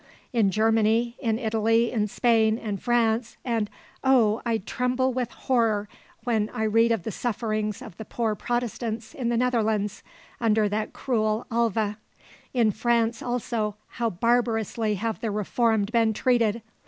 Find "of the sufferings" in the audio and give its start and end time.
6.91-7.83